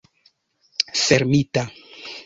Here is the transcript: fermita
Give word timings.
fermita 1.03 1.63